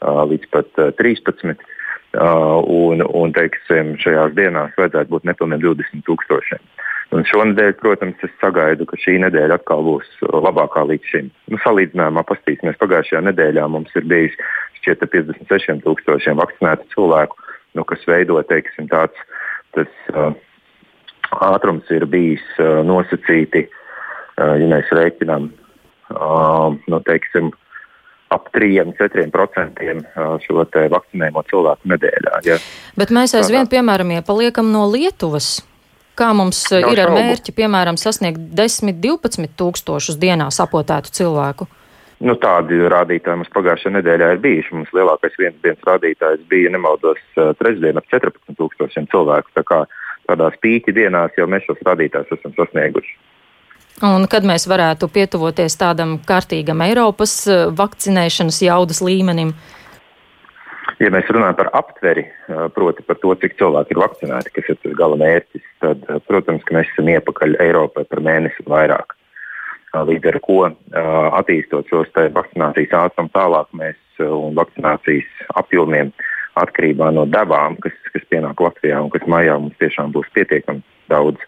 uh, 0.03 0.23
līdz 0.31 0.47
pat 0.55 0.83
uh, 0.83 0.95
13. 0.99 1.67
Uh, 2.15 2.63
un, 2.65 3.03
un 3.03 3.35
teiksim, 3.35 3.97
šajās 4.03 4.39
dienās 4.39 4.75
vajadzētu 4.79 5.13
būt 5.17 5.27
nepilniem 5.29 5.65
20 5.67 6.07
tūkstošiem. 6.07 6.63
Un 7.17 7.25
šonadēļ, 7.25 7.71
protams, 7.81 8.21
es 8.27 8.33
sagaidu, 8.37 8.85
ka 8.89 8.99
šī 9.01 9.15
nedēļa 9.23 9.57
atkal 9.57 9.81
būs 9.87 10.09
labākā 10.29 10.83
līdz 10.91 11.07
šim. 11.09 11.31
Nu, 11.49 11.61
salīdzinājumā 11.65 12.25
paskatīsimies, 12.29 12.77
pagājušajā 12.83 13.23
nedēļā 13.31 13.65
mums 13.73 13.95
ir 13.97 14.05
bijis 14.11 14.37
šķiet 14.81 15.05
56 15.13 15.85
tūkstošiem 15.85 16.41
vakcinētu 16.41 16.89
cilvēku, 16.95 17.39
nu, 17.79 17.85
kas 17.89 18.05
veido 18.09 18.41
teiksim, 18.49 18.89
tāds 18.91 19.17
tas, 19.77 19.91
uh, 20.15 20.33
ātrums 21.51 21.89
ir 21.95 22.07
bijis 22.11 22.45
uh, 22.59 22.81
nosacīti, 22.87 23.67
uh, 23.69 24.57
ja 24.59 24.69
mēs 24.71 24.93
rēķinām 24.95 25.49
uh, 25.51 26.77
nu, 26.89 27.01
teiksim, 27.07 27.53
ap 28.35 28.51
3-4% 28.53 29.89
uh, 29.89 30.37
šo 30.45 30.67
vakcinējumu 30.93 31.45
cilvēku 31.49 31.95
nedēļā. 31.95 32.43
Ja. 32.49 32.59
Bet 32.99 33.13
mēs 33.15 33.37
aizvien, 33.39 33.69
piemēram, 33.71 34.19
iepaliekam 34.19 34.73
no 34.73 34.87
Lietuvas. 34.91 35.59
Kā 36.19 36.33
mums 36.35 36.65
Nav 36.73 36.91
ir 36.91 36.99
ar 37.05 37.13
mērķi, 37.15 37.53
piemēram, 37.55 37.97
sasniegt 38.01 38.41
10-12 38.59 39.53
tūkstošus 39.55 40.19
dienā 40.19 40.49
sapotētu 40.51 41.13
cilvēku? 41.15 41.69
Nu, 42.19 42.35
tādi 42.35 42.81
rādītāji 42.91 43.39
mums 43.39 43.51
pagājušajā 43.55 43.95
nedēļā 43.95 44.33
ir 44.35 44.41
bijuši. 44.43 44.75
Mums 44.75 44.91
lielākais 44.97 45.37
viens 45.39 45.59
dienas 45.63 45.85
rādītājs 45.87 46.43
bija, 46.51 46.73
nemaldos, 46.75 47.21
trešdien 47.61 48.01
ap 48.01 48.09
14 48.11 48.59
tūkstošiem 48.59 49.07
cilvēku. 49.13 49.55
Tā 49.55 49.63
kā 49.69 49.85
tādās 50.27 50.59
pīķi 50.65 50.97
dienās 50.97 51.39
jau 51.39 51.47
mēs 51.51 51.67
šos 51.69 51.85
rādītājus 51.87 52.35
esam 52.35 52.57
sasnieguši. 52.57 53.15
Un 54.09 54.27
kad 54.31 54.47
mēs 54.47 54.67
varētu 54.71 55.09
pietuvoties 55.11 55.75
tādam 55.79 56.19
kārtīgam 56.27 56.83
Eiropas 56.87 57.41
vakcinēšanas 57.79 58.61
jaudas 58.67 59.03
līmenim? 59.03 59.55
Ja 60.99 61.11
mēs 61.15 61.31
runājam 61.31 61.55
par 61.59 61.71
aptveri, 61.79 62.25
proti 62.75 63.05
par 63.07 63.19
to, 63.23 63.35
cik 63.39 63.55
cilvēki 63.59 63.95
ir 63.95 64.03
vakcinēti, 64.03 64.55
kas 64.55 64.71
ir 64.73 64.79
tas 64.83 64.95
gala 64.99 65.19
mērķis, 65.19 65.67
tad, 65.83 66.07
protams, 66.27 66.67
mēs 66.75 66.91
esam 66.95 67.11
iepakaļ 67.15 67.59
Eiropai 67.63 68.07
par 68.11 68.23
mēnesi 68.27 68.65
un 68.65 68.73
vairāk. 68.75 69.18
Līdz 69.95 70.29
ar 70.29 70.39
to 70.45 70.59
attīstot 71.39 71.89
šos 71.89 72.11
vakcinācijas 72.35 72.97
ātrumu 73.07 73.33
tālāk 73.33 73.71
mēs 73.73 73.97
un 74.25 74.57
vakcinācijas 74.59 75.47
apjomiem 75.61 76.13
atkarībā 76.59 77.11
no 77.15 77.25
devām, 77.31 77.79
kas, 77.83 77.95
kas 78.13 78.27
pienāk 78.33 78.61
Latvijā 78.61 79.01
un 79.01 79.13
kas 79.15 79.25
maijā 79.31 79.57
mums 79.61 79.79
tiešām 79.81 80.13
būs 80.13 80.29
pietiekami 80.35 80.83
daudz. 81.13 81.41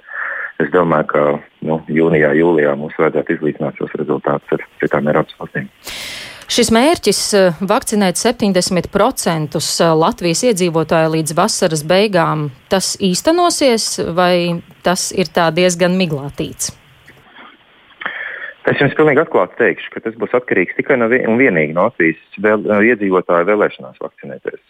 Es 0.60 0.68
domāju, 0.74 1.06
ka 1.10 1.22
nu, 1.64 1.80
jūnijā, 1.88 2.34
jūlijā 2.36 2.74
mums 2.76 2.96
vajadzētu 3.00 3.38
izlīdzināt 3.38 3.78
šos 3.80 3.94
rezultātus 3.96 4.56
ar 4.56 4.66
citām 4.82 5.08
Eiropas 5.08 5.38
valstīm. 5.40 5.70
Šis 6.50 6.72
mērķis 6.74 7.20
vakcinēt 7.70 8.18
70% 8.18 9.60
Latvijas 10.00 10.42
iedzīvotāju 10.50 11.12
līdz 11.14 11.36
vasaras 11.38 11.84
beigām, 11.86 12.48
tas 12.68 12.96
īstenosies 12.98 13.86
vai 14.18 14.58
tas 14.82 15.12
ir 15.14 15.30
tā 15.30 15.48
diezgan 15.54 15.94
miglātīts? 16.00 16.74
Es 18.68 18.76
jums 18.76 18.92
pilnīgi 18.96 19.22
atklāti 19.22 19.56
teikšu, 19.56 19.88
ka 19.94 20.02
tas 20.04 20.16
būs 20.20 20.34
atkarīgs 20.36 20.76
tikai 20.76 20.98
no 21.00 21.08
vien, 21.08 21.24
un 21.32 21.38
vienīgi 21.40 21.72
no 21.76 21.86
Latvijas 21.86 22.40
vēl, 22.44 22.66
iedzīvotāju 22.90 23.48
vēlēšanās 23.48 24.02
vakcinēties. 24.04 24.60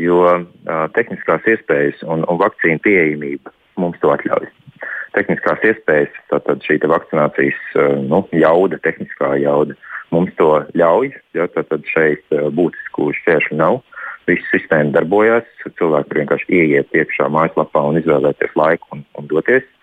Jo 0.00 0.22
uh, 0.24 0.86
tehniskās 0.96 1.44
iespējas 1.48 2.00
un, 2.08 2.24
un 2.28 2.40
vakcīnu 2.40 2.80
pieejamība 2.84 3.52
mums 3.80 4.00
to 4.00 4.12
atļauj. 4.14 4.48
Tehniskās 5.16 5.64
iespējas, 5.66 6.16
tātad 6.32 6.64
šī 6.64 6.78
vakcinācijas 6.80 7.60
uh, 7.76 7.98
nu, 8.00 8.22
jauda, 8.32 8.80
tehniskā 8.86 9.34
jauda, 9.42 9.76
mums 10.14 10.32
to 10.40 10.52
ļauj. 10.80 11.12
Ja, 11.36 11.48
tātad 11.52 11.84
šeit 11.92 12.24
uh, 12.32 12.48
būtisku 12.56 13.10
šķēršļu 13.20 13.60
nav. 13.60 13.82
Viss 14.28 14.48
sistēma 14.52 14.94
darbojas, 14.96 15.48
cilvēki 15.66 16.22
vienkārši 16.22 16.56
ieiet 16.56 16.96
iekšā 16.96 17.28
mājaslapā 17.32 17.84
un 17.88 18.00
izvēlēties 18.00 18.56
laiku 18.56 18.96
un, 18.96 19.04
un 19.20 19.28
doties. 19.28 19.64
Uh, 19.64 19.79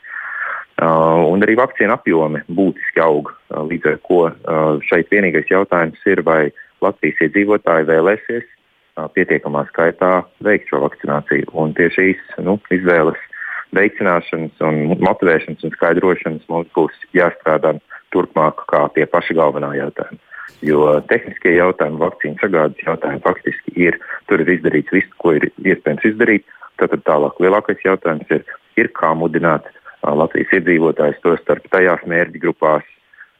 un 0.86 1.42
arī 1.42 1.56
vakcīnu 1.58 1.94
apjomi 1.96 2.44
būtiski 2.54 3.02
aug. 3.02 3.32
Uh, 3.50 3.64
līdz 3.66 3.90
ar 3.90 3.98
to 4.06 4.20
uh, 4.28 4.84
šeit 4.86 5.10
vienīgais 5.10 5.50
jautājums 5.50 6.04
ir, 6.06 6.22
vai 6.22 6.52
Latvijas 6.86 7.24
iedzīvotāji 7.26 7.88
vēlēsies 7.90 8.44
uh, 8.46 9.08
pietiekamā 9.16 9.66
skaitā 9.72 10.22
veikt 10.46 10.70
šo 10.70 10.84
vakcināciju. 10.86 11.50
Un 11.58 11.74
pie 11.74 11.90
šīs 11.96 12.22
nu, 12.46 12.60
izvēles 12.70 13.18
veicināšanas, 13.74 14.54
un 14.64 15.02
motivēšanas 15.02 15.66
un 15.66 15.74
skaidrošanas 15.74 16.46
mums 16.52 16.70
būs 16.78 16.94
jāstrādā 17.18 17.74
turpmāk 18.14 18.62
kā 18.70 18.86
pie 18.94 19.08
paša 19.10 19.36
galvenā 19.40 19.74
jautājuma. 19.80 20.22
Jo 20.66 20.86
tehniskie 21.10 21.58
jautājumi, 21.58 22.00
vakcīnu 22.02 22.40
sagādes 22.42 22.86
jautājumi 22.86 23.22
faktiski 23.26 23.74
ir, 23.82 23.98
tur 24.30 24.42
ir 24.42 24.54
izdarīts 24.56 24.94
viss, 24.94 25.18
ko 25.22 25.34
ir 25.38 25.50
iespējams 25.58 26.06
izdarīt. 26.14 26.46
Tad 26.78 26.94
tālāk 27.10 27.42
lielākais 27.42 27.82
jautājums 27.82 28.30
ir, 28.30 28.46
ir 28.78 28.90
kā 28.94 29.12
mudināt 29.18 29.66
uh, 29.66 29.78
Latvijas 30.16 30.54
iedzīvotājus, 30.60 31.20
to 31.24 31.36
starp 31.42 31.68
tajās 31.74 32.04
mērķa 32.08 32.42
grupās, 32.44 32.88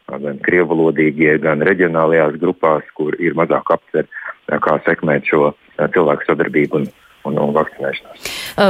gan 0.08 0.40
krievalodīgie, 0.44 1.38
gan 1.44 1.64
reģionālajās 1.68 2.38
grupās, 2.42 2.86
kur 2.96 3.16
ir 3.20 3.36
mazāk 3.38 3.74
aptver, 3.76 4.08
kā 4.48 4.78
sekmēt 4.86 5.28
šo 5.28 5.52
cilvēku 5.78 6.28
sadarbību 6.28 6.80
un, 6.80 6.88
un, 7.28 7.40
un 7.44 7.52
vakcinēšanos. 7.56 8.30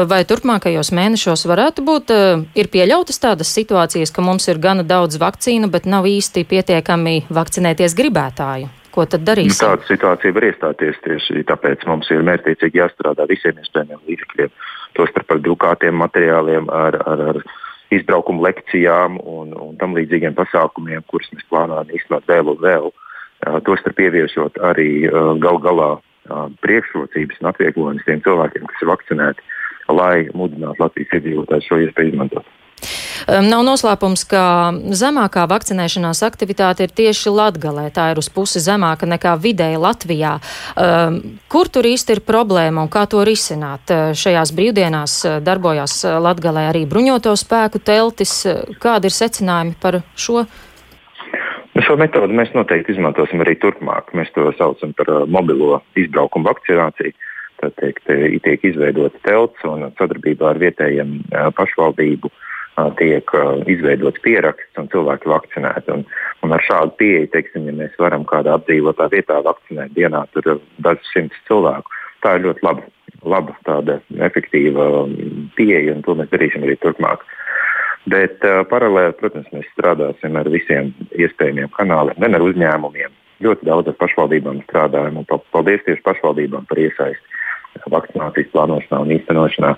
Vai 0.09 0.23
turpmākajos 0.27 0.91
mēnešos 0.95 1.45
varētu 1.49 1.85
būt, 1.87 2.15
ir 2.57 2.71
pieļautas 2.73 3.21
tādas 3.23 3.53
situācijas, 3.53 4.11
ka 4.13 4.25
mums 4.25 4.49
ir 4.49 4.59
gana 4.63 4.83
daudz 4.87 5.19
vakcīnu, 5.21 5.69
bet 5.73 5.85
nav 5.89 6.09
īsti 6.09 6.43
pietiekami 6.49 7.21
vakcinēties 7.29 7.95
gribētāju? 7.97 8.73
Ko 8.97 9.05
tad 9.05 9.21
darīsim? 9.27 9.53
Nu, 9.53 9.75
tāda 9.75 9.85
situācija 9.85 10.33
var 10.33 10.47
iestāties 10.47 10.97
tieši 11.05 11.43
tāpēc 11.45 11.85
mums 11.85 12.09
ir 12.09 12.25
mērķiecīgi 12.25 12.81
jāstrādā 12.81 13.27
visiem 13.29 13.59
iespējamiem 13.61 14.01
līdzekļiem, 14.09 14.55
tostarp 14.97 15.35
ar 15.35 15.41
drukātiem 15.45 15.99
materiāliem, 16.01 16.71
ar, 16.73 16.97
ar, 17.05 17.21
ar 17.29 17.41
izbraukumu 17.93 18.43
lekcijām 18.45 19.19
un, 19.23 19.53
un 19.55 19.77
tam 19.81 19.95
līdzīgiem 19.97 20.35
pasākumiem, 20.37 21.05
kurus 21.11 21.29
mēs 21.33 21.47
plānojam 21.51 21.93
īstenot 21.95 22.27
vēl 22.29 22.53
un 22.53 22.61
vēl. 22.63 22.91
Tostarp 23.67 23.99
ieviešot 24.01 24.57
arī 24.65 25.05
uh, 25.05 25.35
gal 25.37 25.59
galā 25.61 25.89
uh, 25.97 26.47
priekšrocības 26.65 27.37
un 27.41 27.51
atvieglojumus 27.51 28.07
tiem 28.07 28.23
cilvēkiem, 28.25 28.65
kas 28.71 28.81
ir 28.81 28.89
vakcinēti, 28.89 29.45
lai 29.93 30.25
mudinātu 30.33 30.83
Latvijas 30.83 31.19
iedzīvotājus 31.19 31.69
šo 31.69 31.77
iespēju 31.85 32.15
izmantot. 32.15 32.49
Nav 33.27 33.59
noslēpums, 33.67 34.21
ka 34.31 34.41
zemākā 34.95 35.43
vakcinēšanās 35.51 36.21
aktivitāte 36.23 36.85
ir 36.85 36.93
tieši 36.95 37.33
Latgalē. 37.35 37.89
Tā 37.91 38.13
ir 38.13 38.21
uz 38.21 38.29
pusi 38.31 38.61
zemāka 38.63 39.03
nekā 39.09 39.33
vidēji 39.43 39.81
Latvijā. 39.83 40.37
Kur 41.51 41.67
tur 41.67 41.89
īsti 41.89 42.15
ir 42.15 42.21
problēma 42.23 42.85
un 42.85 42.91
kā 42.93 43.03
to 43.11 43.25
risināt? 43.27 43.91
Šajās 44.15 44.53
brīvdienās 44.55 45.17
darbojās 45.43 45.97
Latgalē 46.23 46.69
arī 46.69 46.85
bruņoto 46.87 47.35
spēku 47.35 47.83
teltis. 47.83 48.45
Kādi 48.79 49.11
ir 49.11 49.17
secinājumi 49.19 49.75
par 49.83 49.99
šo? 50.15 50.47
Šo 51.83 51.99
metodi 51.99 52.31
mēs 52.33 52.55
noteikti 52.55 52.95
izmantosim 52.95 53.43
arī 53.43 53.59
turpmāk. 53.59 54.15
Mēs 54.15 54.31
to 54.39 54.47
saucam 54.55 54.95
par 54.95 55.27
mobilo 55.27 55.81
izbraukumu 55.99 56.47
vakcināciju. 56.47 57.11
Tā 57.59 57.75
teikt, 57.75 58.07
tiek 58.07 58.67
izveidota 58.71 59.19
telts 59.27 59.63
un 59.67 59.89
sadarbībā 59.99 60.53
ar 60.53 60.59
vietējiem 60.61 61.15
pašvaldību 61.57 62.29
uh, 62.29 62.43
tiek 62.97 63.31
izveidots 63.69 64.21
pieraksts 64.25 64.81
un 64.81 64.89
cilvēki 64.93 65.31
vakcinēti. 65.31 65.93
Un, 65.93 66.03
un 66.45 66.55
ar 66.55 66.63
šādu 66.65 66.93
pieeju, 66.99 67.31
teiksim, 67.33 67.65
ja 67.69 67.75
mēs 67.77 67.95
varam 68.01 68.25
kādā 68.29 68.57
apdzīvotā 68.57 69.09
vietā 69.13 69.39
vakcinēt 69.45 69.95
dienā 69.97 70.25
dažus 70.35 71.13
simtus 71.13 71.41
cilvēku, 71.49 71.93
tā 72.25 72.37
ir 72.37 72.45
ļoti 72.47 72.65
laba, 72.67 72.85
laba 73.25 73.55
tāda 73.67 73.99
efektīva 74.29 75.07
pieeja, 75.57 75.95
un 75.95 76.03
to 76.05 76.17
mēs 76.19 76.31
darīsim 76.33 76.65
arī 76.67 76.77
turpmāk. 76.83 77.25
Bet 78.07 78.43
uh, 78.47 78.61
paralēli, 78.69 79.17
protams, 79.19 79.49
mēs 79.51 79.67
strādāsim 79.73 80.37
ar 80.39 80.47
visiem 80.47 80.93
iespējamiem 81.17 81.73
kanāliem, 81.75 82.19
gan 82.23 82.37
ar 82.37 82.45
uzņēmumiem. 82.45 83.15
Ļoti 83.43 83.67
daudz 83.67 83.91
ar 83.91 83.97
pašvaldībām 83.99 84.61
strādājam, 84.65 85.19
un 85.19 85.27
paldies 85.53 85.83
tieši 85.85 86.01
pašvaldībām 86.05 86.69
par 86.69 86.79
iesaisti 86.81 87.35
vakcinācijas 87.91 88.49
plānošanā 88.53 88.99
un 89.03 89.13
īstenošanā. 89.15 89.73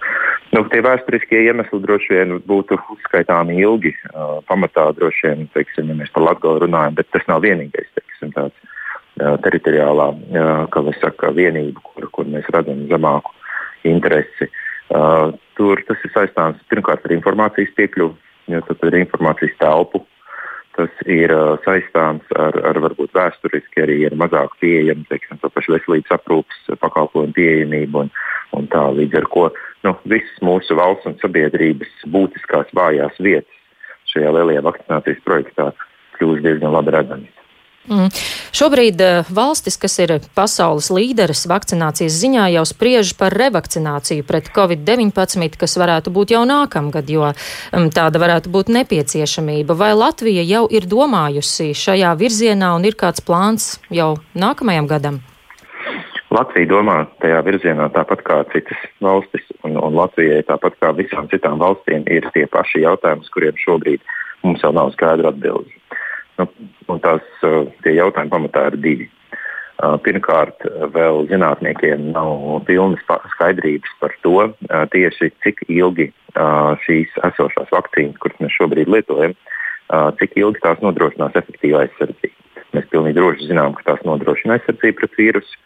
Nu, 0.55 0.63
tie 0.71 0.81
vēsturiskie 0.85 1.43
iemesli 1.45 1.81
droši 1.83 2.15
vien 2.15 2.35
būtu 2.49 2.79
uzskaitāmi 2.95 3.59
ilgi. 3.61 3.93
Uh, 4.09 4.39
pamatā 4.49 4.89
droši 4.97 5.27
vien, 5.27 5.47
teiksim, 5.53 5.91
ja 5.91 5.97
mēs 5.99 6.13
par 6.15 6.25
Latviju 6.25 6.63
runājam, 6.65 6.97
bet 6.97 7.11
tas 7.13 7.27
nav 7.29 7.43
vienīgais 7.45 7.89
teiksim, 7.97 8.33
tāds, 8.37 8.55
uh, 9.21 9.35
teritoriālā 9.45 10.09
uh, 10.15 10.93
saka, 11.01 11.33
vienība, 11.35 11.83
kur, 11.83 12.09
kur 12.15 12.29
mēs 12.29 12.49
redzam 12.55 12.87
zemāku 12.89 13.35
interesi. 13.87 14.49
Uh, 14.89 15.35
tur 15.59 15.81
tas 15.87 16.01
ir 16.03 16.15
saistāms 16.15 16.61
pirmkārt 16.71 17.05
ar 17.05 17.13
informācijas 17.13 17.75
piekļuvi, 17.77 18.15
jo 18.49 18.61
tad 18.65 18.87
ir 18.89 19.03
informācijas 19.03 19.57
telpu 19.61 20.01
tas 20.79 21.01
ir 21.11 21.33
uh, 21.35 21.57
saistāms 21.65 22.35
ar, 22.39 22.55
ar 22.71 22.79
varbūt 22.85 23.15
vēsturiski 23.17 23.83
arī 23.83 23.97
ar 24.07 24.15
mazāk 24.19 24.55
pieejamu, 24.63 25.03
teiksim, 25.11 25.39
to 25.41 25.51
pašu 25.51 25.75
veselības 25.75 26.15
aprūpas 26.15 26.79
pakalpojumu 26.79 27.35
pieejamību 27.35 28.05
un, 28.05 28.13
un 28.55 28.69
tā 28.71 28.85
līdz 28.95 29.19
ar 29.19 29.27
ko 29.33 29.49
nu, 29.85 29.95
visas 30.11 30.39
mūsu 30.45 30.77
valsts 30.79 31.09
un 31.09 31.17
sabiedrības 31.23 32.07
būtiskās 32.15 32.71
vājās 32.79 33.19
vietas 33.19 33.59
šajā 34.13 34.31
lielajā 34.37 34.63
vakcinācijas 34.65 35.25
projektā 35.27 35.69
kļūst 36.17 36.45
diezgan 36.47 36.73
labi 36.73 36.95
redzamas. 36.95 37.38
Mm. 37.89 38.11
Šobrīd 38.53 39.01
uh, 39.01 39.29
valstis, 39.33 39.73
kas 39.81 39.95
ir 40.03 40.11
pasaules 40.37 40.91
līderis 40.93 41.47
vakcinācijas 41.49 42.19
ziņā, 42.21 42.43
jau 42.53 42.65
spriež 42.69 43.15
par 43.17 43.33
revakcināciju 43.33 44.27
pret 44.29 44.51
covid-19, 44.53 45.57
kas 45.57 45.73
varētu 45.81 46.13
būt 46.13 46.35
jau 46.35 46.43
nākamgad, 46.45 47.09
jo 47.09 47.31
um, 47.31 47.89
tāda 47.89 48.21
varētu 48.21 48.53
būt 48.53 48.69
nepieciešamība. 48.77 49.73
Vai 49.73 49.95
Latvija 49.97 50.45
jau 50.45 50.67
ir 50.69 50.85
domājusi 50.85 51.71
šajā 51.73 52.13
virzienā 52.19 52.75
un 52.77 52.85
ir 52.85 52.97
kāds 52.99 53.25
plāns 53.25 53.79
jau 53.89 54.13
nākamajam 54.37 54.89
gadam? 54.89 55.19
Latvija 56.29 56.69
domā 56.69 56.99
tajā 57.23 57.41
virzienā 57.41 57.89
tāpat 57.95 58.21
kā 58.27 58.43
citas 58.53 58.81
valstis, 59.01 59.47
un, 59.65 59.79
un 59.81 59.97
Latvijai 59.97 60.43
tāpat 60.45 60.77
kā 60.77 60.93
visām 60.93 61.25
citām 61.31 61.57
valstīm 61.57 62.05
ir 62.05 62.29
tie 62.35 62.45
paši 62.45 62.83
jautājumi, 62.85 63.25
kuriem 63.33 63.57
šobrīd 63.57 64.05
mums 64.45 64.61
vēl 64.61 64.77
nav 64.77 64.93
skaidra 64.93 65.33
atbildes. 65.33 65.73
Nu, 66.39 66.97
tās, 67.03 67.25
uh, 67.43 67.67
tie 67.83 67.95
jautājumi 67.97 68.31
pamatā 68.31 68.69
ir 68.71 68.77
divi. 68.83 69.07
Uh, 69.79 69.95
pirmkārt, 70.03 70.65
vēl 70.95 71.25
zinātniekiem 71.29 72.09
nav 72.15 72.63
pilnas 72.67 73.03
skaidrības 73.33 73.91
par 74.01 74.15
to, 74.25 74.35
uh, 74.47 74.83
tieši 74.93 75.31
cik 75.45 75.65
ilgi 75.67 76.11
šīs 76.85 77.15
esošās 77.25 77.71
vakcīnas, 77.73 78.19
kuras 78.21 78.37
mēs 78.39 78.53
šobrīd 78.53 78.87
lietojam, 78.93 79.33
cik 80.19 80.35
ilgi 80.37 80.61
tās 80.61 80.77
nodrošinās 80.85 81.33
efektīvu 81.35 81.79
aizsardzību. 81.81 82.61
Mēs 82.77 82.85
pilnīgi 82.93 83.17
droši 83.17 83.47
zinām, 83.49 83.73
ka 83.75 83.87
tās 83.87 84.05
nodrošina 84.05 84.55
aizsardzību 84.55 84.99
pret 85.01 85.17
vīrusu 85.17 85.57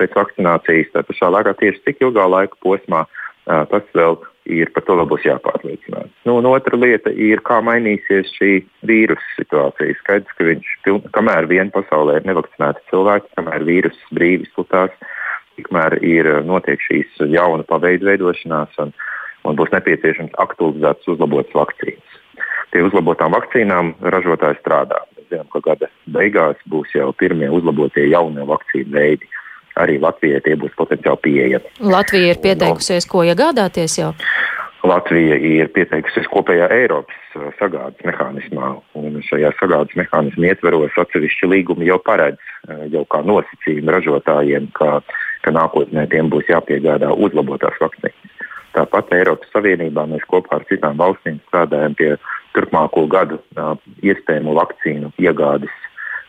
pēc 0.00 0.16
vakcinācijas. 0.18 0.90
Tā 0.92 1.04
pašā 1.06 1.30
laikā 1.30 1.54
tieši 1.62 1.84
cik 1.86 2.02
ilgā 2.04 2.26
laika 2.26 2.58
posmā 2.66 3.04
tas 3.46 3.86
vēl 3.96 4.18
ir 4.50 4.70
par 4.74 4.84
to 4.86 4.96
vēl 4.98 5.08
būs 5.10 5.26
jāpārliecinās. 5.26 6.10
Nu, 6.28 6.36
un 6.40 6.48
otra 6.50 6.78
lieta 6.78 7.12
ir, 7.12 7.42
kā 7.46 7.60
mainīsies 7.64 8.32
šī 8.36 8.50
vīrusu 8.88 9.36
situācija. 9.38 9.96
Skaidrs, 10.00 10.36
ka 10.38 10.48
viņš, 10.48 10.72
kamēr 11.14 11.48
vien 11.50 11.72
pasaulē 11.74 12.18
ir 12.20 12.28
nevakcinēti 12.28 12.84
cilvēki, 12.90 13.32
kamēr 13.38 13.66
vīruss 13.68 14.12
brīvi 14.16 14.48
izplatās, 14.48 14.94
tikmēr 15.58 15.98
ir 16.04 16.30
notiek 16.48 16.80
šīs 16.88 17.20
jauna 17.32 17.66
paveidu 17.68 18.08
veidošanās 18.10 18.78
un, 18.82 18.94
un 19.44 19.58
būs 19.58 19.72
nepieciešams 19.74 20.36
aktualizētas, 20.42 21.08
uzlabotas 21.14 21.56
vakcīnas. 21.56 22.18
Pie 22.70 22.84
uzlabotām 22.86 23.34
vakcīnām 23.34 23.96
ražotāji 24.14 24.60
strādā. 24.60 25.02
Mēs 25.16 25.32
zinām, 25.32 25.48
ka 25.50 25.62
gada 25.64 25.90
beigās 26.14 26.60
būs 26.70 26.92
jau 26.94 27.10
pirmie 27.18 27.48
uzlabotie 27.50 28.06
jaunie 28.12 28.46
vakcīnu 28.46 28.94
veidi. 28.94 29.30
Arī 29.78 30.00
Latvijai 30.02 30.40
tie 30.44 30.56
būs 30.58 30.72
potenciāli 30.78 31.22
pieejami. 31.24 31.74
Latvija 31.80 32.34
ir 32.34 32.40
pieteikusies, 32.42 33.06
ko 33.06 33.22
iegādāties 33.28 34.00
jau? 34.00 34.14
Latvija 34.86 35.36
ir 35.36 35.68
pieteikusies 35.74 36.28
kopējā 36.32 36.70
Eiropas 36.72 37.34
uh, 37.36 37.50
sagādas 37.58 38.00
mehānismā, 38.06 38.70
un 38.96 39.18
šajā 39.26 39.52
sagādas 39.58 39.96
mehānisma 39.98 40.48
ietveros 40.50 40.96
atsevišķi 41.02 41.50
līgumi 41.52 41.90
jau 41.90 41.98
paredz 42.04 42.40
uh, 42.40 42.86
jau 42.92 43.04
kā 43.12 43.20
nosacījumu 43.28 43.92
ražotājiem, 43.96 44.70
ka, 44.76 45.02
ka 45.44 45.52
nākotnē 45.52 46.06
tiem 46.12 46.32
būs 46.32 46.48
jāpiegādā 46.48 47.12
uzlabotās 47.12 47.76
vakcīnas. 47.82 48.48
Tāpat 48.72 49.12
Eiropas 49.18 49.52
Savienībā 49.52 50.06
mēs 50.08 50.24
kopā 50.30 50.60
ar 50.60 50.66
citām 50.70 50.96
valstīm 51.00 51.40
strādājam 51.48 51.96
pie 51.98 52.10
turpmāko 52.56 53.04
gadu 53.10 53.40
uh, 53.58 53.76
iespējamu 54.00 54.56
vakcīnu 54.56 55.12
iegādes 55.20 55.76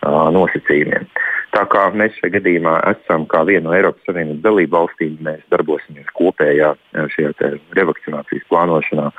nosacījumiem. 0.02 1.04
Tā 1.52 1.66
kā 1.68 1.84
mēs 1.92 2.16
šajā 2.20 2.38
gadījumā 2.38 2.78
esam 2.94 3.26
kā 3.32 3.42
viena 3.48 3.66
no 3.68 3.76
Eiropas 3.76 4.06
Savienības 4.08 4.44
dalību 4.46 4.76
valstīm, 4.78 5.18
mēs 5.26 5.42
darbosimies 5.52 6.08
kopējā 6.16 6.72
šajā 7.16 7.52
revakcinācijas 7.76 8.48
plānošanā 8.48 9.10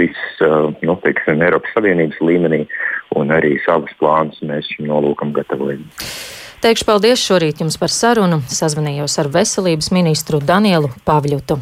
visas 0.00 0.40
nu, 0.80 0.96
teiksim, 1.04 1.44
Eiropas 1.44 1.76
Savienības 1.76 2.22
līmenī 2.24 2.62
un 3.20 3.34
arī 3.36 3.58
savus 3.66 3.92
plānus 4.00 4.40
mēs 4.40 4.72
šim 4.72 4.88
nolūkam 4.88 5.34
gatavojam. 5.36 5.84
Teikšu 6.62 6.86
paldies 6.86 7.18
šorīt 7.18 7.60
jums 7.60 7.76
par 7.76 7.90
sarunu. 7.90 8.40
Sazvanījos 8.46 9.18
ar 9.18 9.28
veselības 9.34 9.92
ministru 9.92 10.38
Danielu 10.38 10.92
Pavļutu. 11.08 11.58